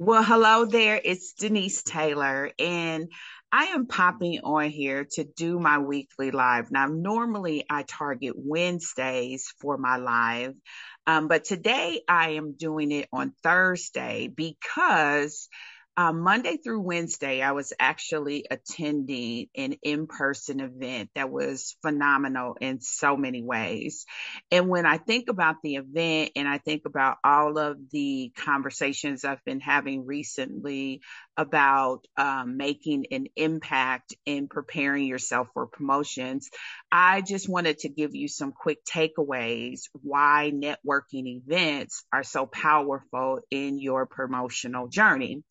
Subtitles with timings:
[0.00, 1.00] Well, hello there.
[1.04, 3.08] It's Denise Taylor, and
[3.50, 6.70] I am popping on here to do my weekly live.
[6.70, 10.54] Now, normally I target Wednesdays for my live,
[11.08, 15.48] um, but today I am doing it on Thursday because
[15.98, 22.56] um, Monday through Wednesday, I was actually attending an in person event that was phenomenal
[22.60, 24.06] in so many ways.
[24.52, 29.24] And when I think about the event and I think about all of the conversations
[29.24, 31.00] I've been having recently
[31.36, 36.48] about um, making an impact in preparing yourself for promotions,
[36.92, 43.40] I just wanted to give you some quick takeaways why networking events are so powerful
[43.50, 45.42] in your promotional journey.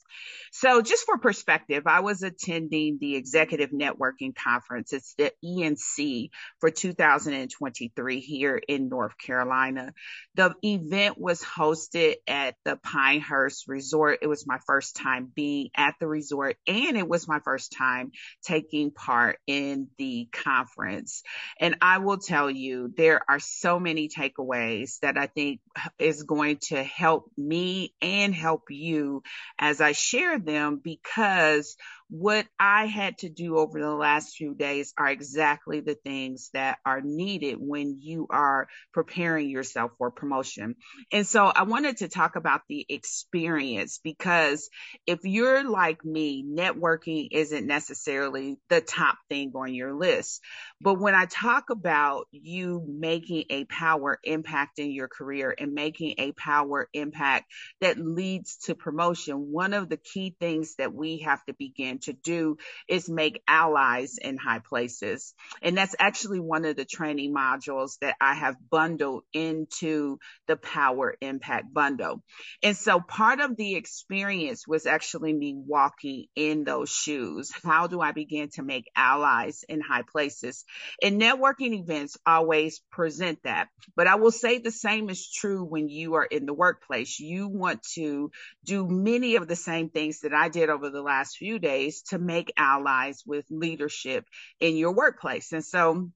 [0.51, 4.93] So, just for perspective, I was attending the Executive Networking Conference.
[4.93, 6.29] It's the ENC
[6.59, 9.93] for 2023 here in North Carolina.
[10.35, 14.19] The event was hosted at the Pinehurst Resort.
[14.21, 18.11] It was my first time being at the resort, and it was my first time
[18.43, 21.23] taking part in the conference.
[21.59, 25.59] And I will tell you, there are so many takeaways that I think
[25.99, 29.23] is going to help me and help you
[29.59, 31.77] as I share them because
[32.09, 36.77] what I had to do over the last few days are exactly the things that
[36.85, 40.75] are needed when you are preparing yourself for promotion.
[41.11, 44.69] And so I wanted to talk about the experience because
[45.05, 50.41] if you're like me, networking isn't necessarily the top thing on your list.
[50.79, 56.15] But when I talk about you making a power impact in your career and making
[56.19, 61.43] a power impact that leads to promotion, one of the key things that we have
[61.45, 65.33] to begin to do is make allies in high places.
[65.61, 71.15] And that's actually one of the training modules that I have bundled into the Power
[71.21, 72.23] Impact Bundle.
[72.63, 77.51] And so part of the experience was actually me walking in those shoes.
[77.63, 80.65] How do I begin to make allies in high places?
[81.01, 83.69] And networking events always present that.
[83.95, 87.19] But I will say the same is true when you are in the workplace.
[87.19, 88.31] You want to
[88.63, 92.01] do many of the same things that I did over the last few days ways
[92.09, 94.25] to make allies with leadership
[94.59, 95.51] in your workplace.
[95.53, 96.09] And so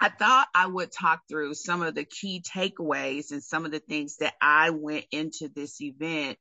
[0.00, 3.80] I thought I would talk through some of the key takeaways and some of the
[3.80, 6.38] things that I went into this event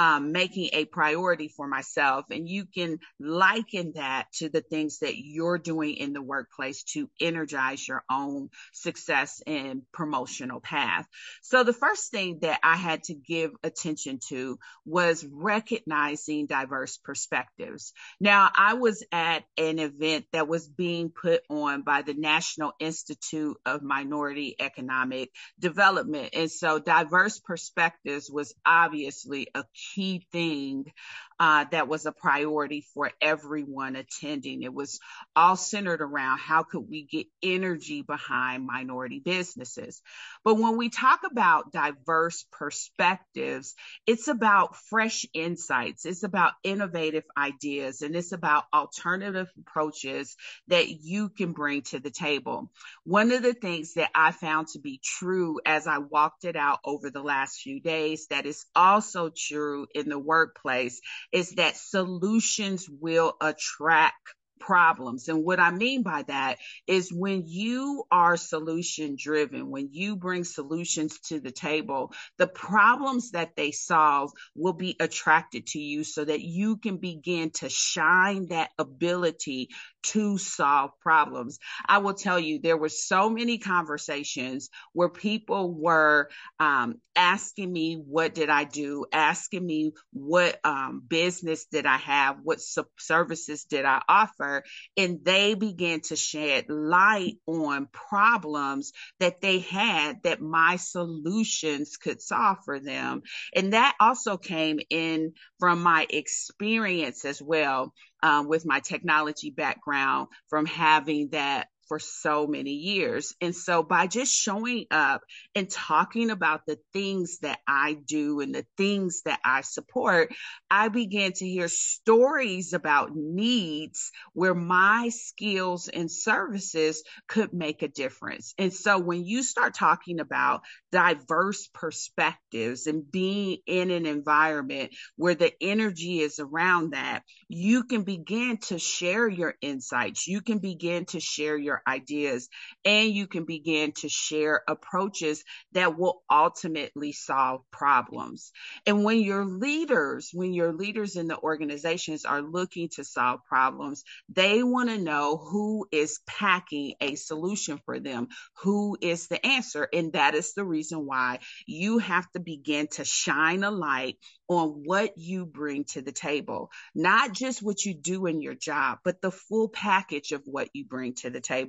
[0.00, 2.24] um, making a priority for myself.
[2.30, 7.10] And you can liken that to the things that you're doing in the workplace to
[7.20, 11.06] energize your own success and promotional path.
[11.42, 17.92] So the first thing that I had to give attention to was recognizing diverse perspectives.
[18.18, 23.58] Now, I was at an event that was being put on by the National Institute
[23.66, 25.28] of Minority Economic
[25.58, 26.30] Development.
[26.32, 29.64] And so diverse perspectives was obviously a
[29.94, 30.92] key thing
[31.40, 34.62] Uh, that was a priority for everyone attending.
[34.62, 35.00] It was
[35.34, 40.02] all centered around how could we get energy behind minority businesses.
[40.44, 43.74] But when we talk about diverse perspectives,
[44.06, 46.04] it's about fresh insights.
[46.04, 50.36] It's about innovative ideas and it's about alternative approaches
[50.68, 52.70] that you can bring to the table.
[53.04, 56.80] One of the things that I found to be true as I walked it out
[56.84, 61.00] over the last few days that is also true in the workplace
[61.32, 65.28] is that solutions will attract problems.
[65.28, 70.44] And what I mean by that is when you are solution driven, when you bring
[70.44, 76.24] solutions to the table, the problems that they solve will be attracted to you so
[76.24, 79.70] that you can begin to shine that ability
[80.02, 81.58] to solve problems.
[81.86, 86.28] I will tell you, there were so many conversations where people were
[86.58, 89.04] um, asking me, what did I do?
[89.12, 92.38] Asking me, what um, business did I have?
[92.42, 92.60] What
[92.98, 94.64] services did I offer?
[94.96, 102.20] And they began to shed light on problems that they had that my solutions could
[102.22, 103.22] solve for them.
[103.54, 110.28] And that also came in from my experience as well um, with my technology background
[110.48, 113.34] from having that for so many years.
[113.40, 115.22] And so by just showing up
[115.56, 120.32] and talking about the things that I do and the things that I support,
[120.70, 127.88] I began to hear stories about needs where my skills and services could make a
[127.88, 128.54] difference.
[128.56, 130.60] And so when you start talking about
[130.92, 138.04] diverse perspectives and being in an environment where the energy is around that, you can
[138.04, 140.28] begin to share your insights.
[140.28, 142.48] You can begin to share your ideas
[142.84, 148.52] and you can begin to share approaches that will ultimately solve problems.
[148.86, 154.04] And when your leaders, when your leaders in the organizations are looking to solve problems,
[154.28, 158.28] they want to know who is packing a solution for them,
[158.62, 159.88] who is the answer.
[159.92, 164.16] And that is the reason why you have to begin to shine a light
[164.48, 168.98] on what you bring to the table, not just what you do in your job,
[169.04, 171.59] but the full package of what you bring to the table.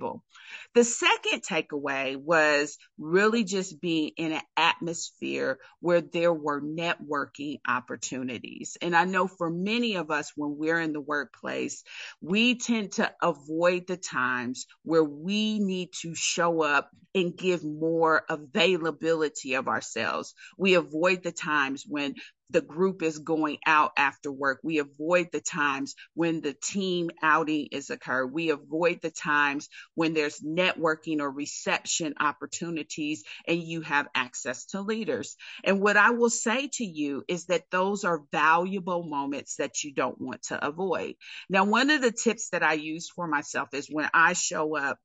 [0.74, 8.78] The second takeaway was really just being in an atmosphere where there were networking opportunities.
[8.82, 11.84] And I know for many of us, when we're in the workplace,
[12.22, 18.24] we tend to avoid the times where we need to show up and give more
[18.30, 20.34] availability of ourselves.
[20.58, 22.16] We avoid the times when
[22.51, 24.59] the group is going out after work.
[24.63, 28.27] We avoid the times when the team outing is occurred.
[28.27, 34.81] We avoid the times when there's networking or reception opportunities and you have access to
[34.81, 35.36] leaders.
[35.63, 39.94] And what I will say to you is that those are valuable moments that you
[39.94, 41.15] don't want to avoid.
[41.50, 45.00] Now, one of the tips that I use for myself is when I show up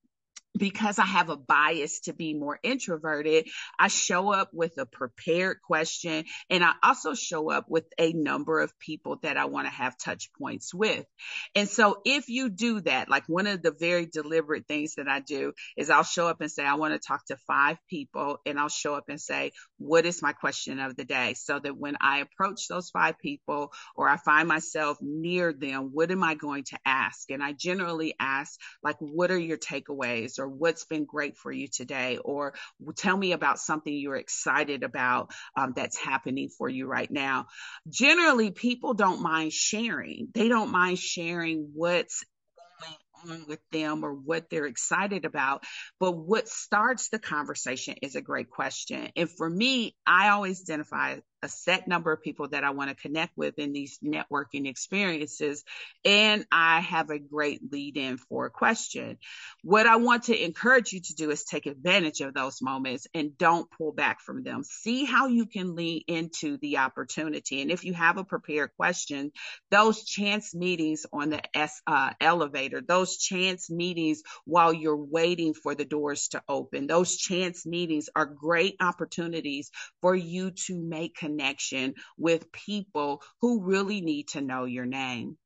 [0.58, 3.48] because I have a bias to be more introverted,
[3.78, 8.60] I show up with a prepared question and I also show up with a number
[8.60, 11.04] of people that I want to have touch points with.
[11.54, 15.20] And so if you do that, like one of the very deliberate things that I
[15.20, 18.58] do is I'll show up and say, I want to talk to five people and
[18.58, 21.34] I'll show up and say, what is my question of the day?
[21.34, 26.10] So that when I approach those five people or I find myself near them, what
[26.10, 27.30] am I going to ask?
[27.30, 31.50] And I generally ask, like, what are your takeaways or or what's been great for
[31.50, 32.54] you today, or
[32.96, 37.46] tell me about something you're excited about um, that's happening for you right now.
[37.88, 40.28] Generally, people don't mind sharing.
[40.32, 42.24] They don't mind sharing what's
[42.80, 45.64] going on with them or what they're excited about.
[45.98, 49.08] But what starts the conversation is a great question.
[49.16, 52.96] And for me, I always identify a set number of people that I want to
[52.96, 55.64] connect with in these networking experiences.
[56.04, 59.18] And I have a great lead in for a question.
[59.62, 63.36] What I want to encourage you to do is take advantage of those moments and
[63.36, 64.64] don't pull back from them.
[64.64, 67.62] See how you can lean into the opportunity.
[67.62, 69.32] And if you have a prepared question,
[69.70, 75.74] those chance meetings on the S, uh, elevator, those chance meetings while you're waiting for
[75.74, 81.94] the doors to open, those chance meetings are great opportunities for you to make connection
[82.16, 85.36] with people who really need to know your name.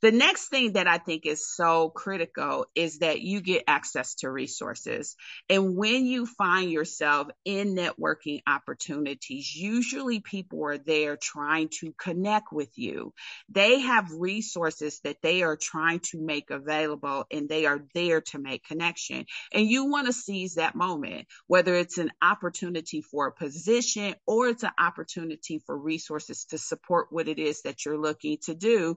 [0.00, 4.30] The next thing that I think is so critical is that you get access to
[4.30, 5.16] resources.
[5.50, 12.52] And when you find yourself in networking opportunities, usually people are there trying to connect
[12.52, 13.12] with you.
[13.48, 18.38] They have resources that they are trying to make available and they are there to
[18.38, 19.26] make connection.
[19.52, 24.48] And you want to seize that moment, whether it's an opportunity for a position or
[24.48, 28.96] it's an opportunity for resources to support what it is that you're looking to do.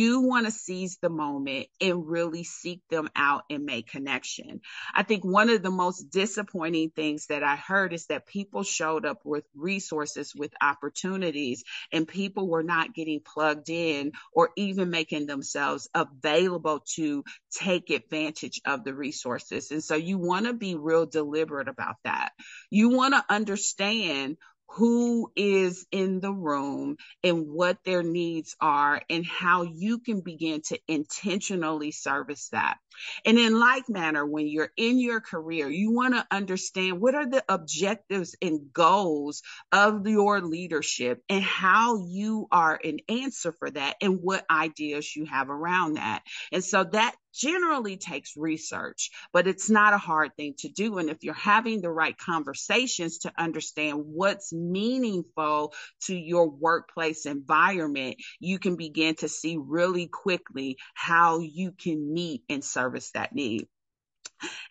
[0.00, 4.60] Want to seize the moment and really seek them out and make connection.
[4.94, 9.06] I think one of the most disappointing things that I heard is that people showed
[9.06, 15.26] up with resources, with opportunities, and people were not getting plugged in or even making
[15.26, 19.70] themselves available to take advantage of the resources.
[19.70, 22.32] And so you want to be real deliberate about that.
[22.70, 24.36] You want to understand
[24.70, 30.60] who is in the room and what their needs are and how you can begin
[30.62, 32.78] to intentionally service that.
[33.24, 37.28] And in like manner, when you're in your career, you want to understand what are
[37.28, 39.42] the objectives and goals
[39.72, 45.26] of your leadership and how you are an answer for that and what ideas you
[45.26, 46.22] have around that.
[46.52, 50.98] And so that generally takes research, but it's not a hard thing to do.
[50.98, 58.16] And if you're having the right conversations to understand what's meaningful to your workplace environment,
[58.40, 63.66] you can begin to see really quickly how you can meet and service that need.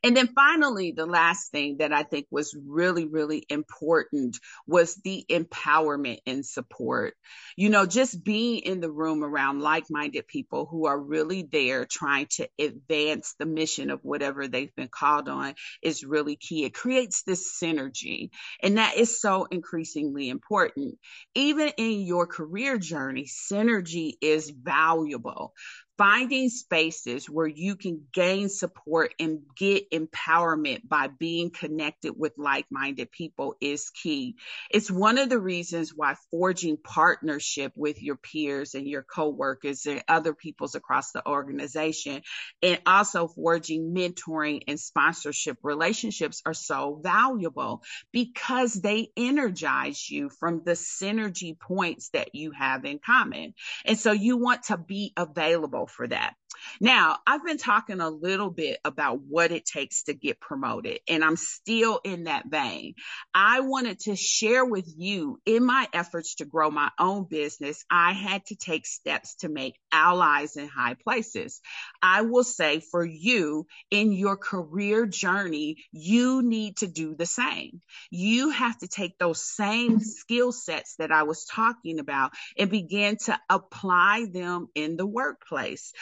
[0.03, 4.37] And then finally, the last thing that I think was really, really important
[4.67, 7.15] was the empowerment and support.
[7.55, 11.85] You know, just being in the room around like minded people who are really there
[11.85, 16.65] trying to advance the mission of whatever they've been called on is really key.
[16.65, 18.29] It creates this synergy,
[18.61, 20.95] and that is so increasingly important.
[21.35, 25.53] Even in your career journey, synergy is valuable
[25.97, 33.11] finding spaces where you can gain support and get empowerment by being connected with like-minded
[33.11, 34.35] people is key.
[34.71, 40.03] It's one of the reasons why forging partnership with your peers and your coworkers and
[40.07, 42.21] other peoples across the organization
[42.63, 50.63] and also forging mentoring and sponsorship relationships are so valuable because they energize you from
[50.65, 53.53] the synergy points that you have in common.
[53.85, 56.35] And so you want to be available for that.
[56.79, 61.23] Now, I've been talking a little bit about what it takes to get promoted, and
[61.23, 62.95] I'm still in that vein.
[63.33, 68.13] I wanted to share with you in my efforts to grow my own business, I
[68.13, 71.61] had to take steps to make allies in high places.
[72.01, 77.81] I will say for you in your career journey, you need to do the same.
[78.11, 83.17] You have to take those same skill sets that I was talking about and begin
[83.25, 85.93] to apply them in the workplace.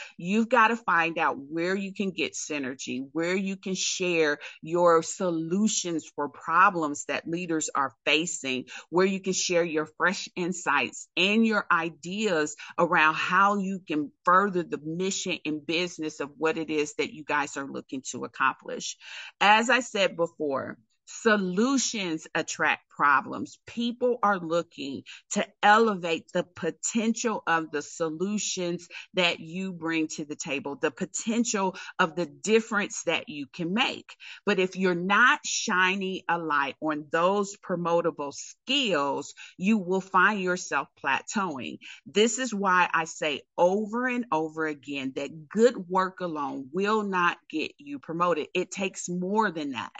[0.42, 5.04] You've got to find out where you can get synergy, where you can share your
[5.04, 11.46] solutions for problems that leaders are facing, where you can share your fresh insights and
[11.46, 16.96] your ideas around how you can further the mission and business of what it is
[16.96, 18.98] that you guys are looking to accomplish.
[19.40, 23.58] As I said before, Solutions attract problems.
[23.66, 30.36] People are looking to elevate the potential of the solutions that you bring to the
[30.36, 34.16] table, the potential of the difference that you can make.
[34.46, 40.88] But if you're not shining a light on those promotable skills, you will find yourself
[41.04, 41.80] plateauing.
[42.06, 47.40] This is why I say over and over again that good work alone will not
[47.50, 48.50] get you promoted.
[48.54, 49.92] It takes more than that.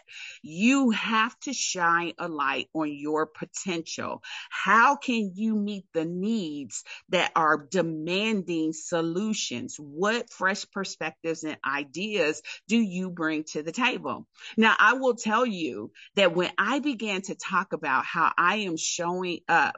[0.44, 4.22] You have to shine a light on your potential.
[4.50, 9.78] How can you meet the needs that are demanding solutions?
[9.80, 14.28] What fresh perspectives and ideas do you bring to the table?
[14.58, 18.78] Now, I will tell you that when I began to talk about how I am
[18.78, 19.76] showing up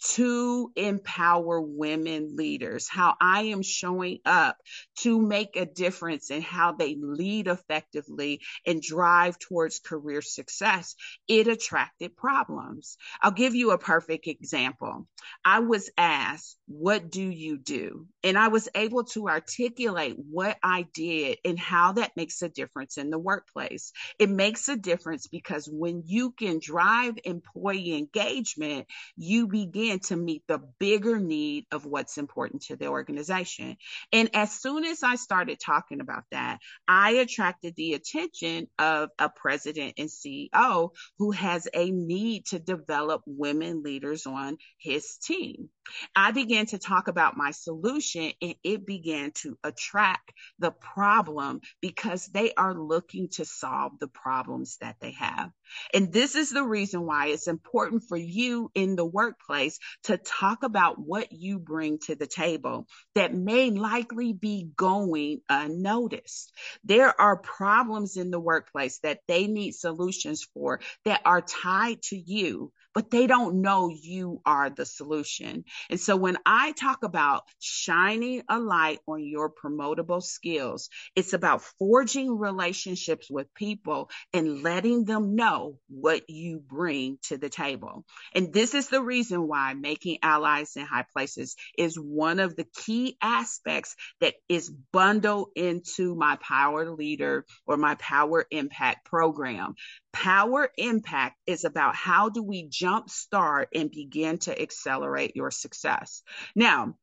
[0.00, 4.56] to empower women leaders, how I am showing up
[4.98, 10.94] to make a difference in how they lead effectively and drive towards career success,
[11.28, 12.96] it attracted problems.
[13.20, 15.06] I'll give you a perfect example.
[15.44, 18.06] I was asked, What do you do?
[18.22, 22.96] And I was able to articulate what I did and how that makes a difference
[22.96, 23.92] in the workplace.
[24.18, 30.42] It makes a difference because when you can drive employee engagement, you begin to meet
[30.46, 33.76] the bigger need of what's important to the organization.
[34.12, 39.28] And as soon as I started talking about that, I attracted the attention of a
[39.28, 45.68] president and CEO who has a need to develop women leaders on his team.
[46.14, 52.26] I began to talk about my solution and it began to attract the problem because
[52.26, 55.50] they are looking to solve the problems that they have.
[55.94, 60.62] And this is the reason why it's important for you in the workplace to talk
[60.62, 66.52] about what you bring to the table that may likely be going unnoticed.
[66.84, 72.16] There are problems in the workplace that they need solutions for that are tied to
[72.16, 75.64] you but they don't know you are the solution.
[75.88, 81.62] And so when I talk about shining a light on your promotable skills, it's about
[81.78, 88.04] forging relationships with people and letting them know what you bring to the table.
[88.34, 92.66] And this is the reason why making allies in high places is one of the
[92.74, 99.74] key aspects that is bundled into my power leader or my power impact program
[100.12, 106.22] Power impact is about how do we jumpstart and begin to accelerate your success.
[106.54, 106.96] Now,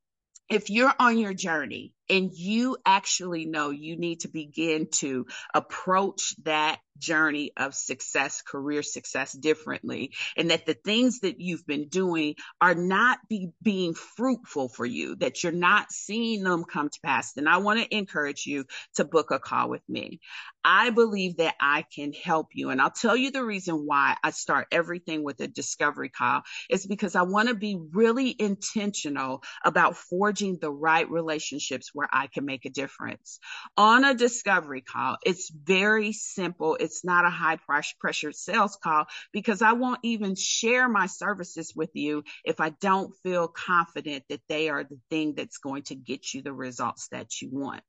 [0.50, 6.36] if you're on your journey and you actually know you need to begin to approach
[6.44, 12.36] that journey of success, career success differently, and that the things that you've been doing
[12.62, 17.34] are not be, being fruitful for you, that you're not seeing them come to pass,
[17.34, 20.20] then I want to encourage you to book a call with me.
[20.64, 22.72] I believe that I can help you.
[22.72, 26.86] And I'll tell you the reason why I start everything with a discovery call is
[26.86, 32.46] because I want to be really intentional about forging the right relationships where I can
[32.46, 33.40] make a difference.
[33.76, 36.78] On a discovery call, it's very simple.
[36.80, 37.58] It's not a high
[38.00, 43.14] pressure sales call because I won't even share my services with you if I don't
[43.24, 47.42] feel confident that they are the thing that's going to get you the results that
[47.42, 47.82] you want.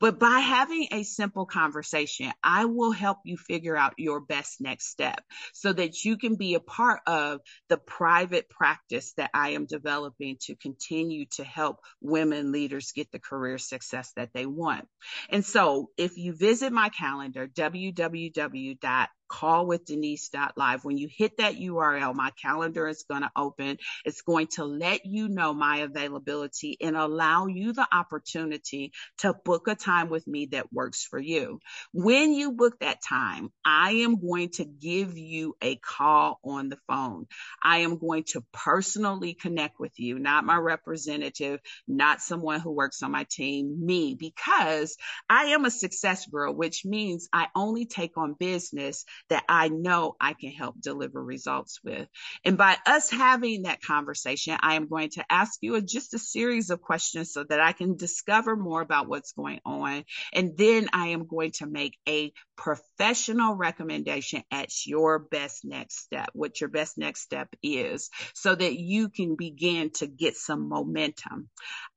[0.00, 4.88] But by having a simple conversation, I will help you figure out your best next
[4.88, 9.66] step so that you can be a part of the private practice that I am
[9.66, 14.88] developing to continue to help women leaders get the career success that they want.
[15.30, 20.84] And so if you visit my calendar, www callwithdenise.live.
[20.84, 23.78] When you hit that URL, my calendar is going to open.
[24.04, 29.68] It's going to let you know my availability and allow you the opportunity to book
[29.68, 31.60] a time with me that works for you.
[31.92, 36.78] When you book that time, I am going to give you a call on the
[36.88, 37.26] phone.
[37.62, 43.02] I am going to personally connect with you, not my representative, not someone who works
[43.02, 44.96] on my team, me, because
[45.28, 50.16] I am a success girl, which means I only take on business that I know
[50.20, 52.08] I can help deliver results with.
[52.44, 56.18] And by us having that conversation, I am going to ask you a, just a
[56.18, 60.04] series of questions so that I can discover more about what's going on.
[60.32, 66.30] And then I am going to make a professional recommendation at your best next step,
[66.32, 71.48] what your best next step is, so that you can begin to get some momentum.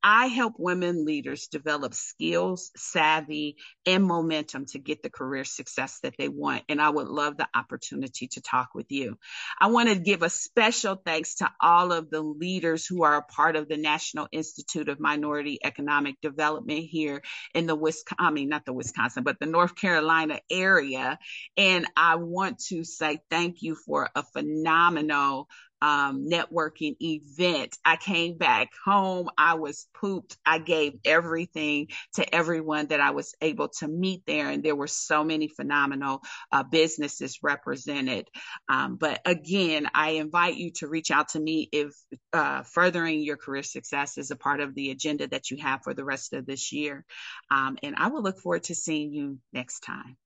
[0.08, 6.14] I help women leaders develop skills, savvy, and momentum to get the career success that
[6.16, 6.62] they want.
[6.68, 9.18] And I would love the opportunity to talk with you.
[9.60, 13.22] I want to give a special thanks to all of the leaders who are a
[13.22, 17.20] part of the National Institute of Minority Economic Development here
[17.52, 21.18] in the Wisconsin, I mean, not the Wisconsin, but the North Carolina area.
[21.56, 25.48] And I want to say thank you for a phenomenal
[25.86, 27.78] um, networking event.
[27.84, 29.28] I came back home.
[29.38, 30.36] I was pooped.
[30.44, 34.50] I gave everything to everyone that I was able to meet there.
[34.50, 38.28] And there were so many phenomenal uh, businesses represented.
[38.68, 41.94] Um, but again, I invite you to reach out to me if
[42.32, 45.94] uh, furthering your career success is a part of the agenda that you have for
[45.94, 47.04] the rest of this year.
[47.52, 50.16] Um, and I will look forward to seeing you next time.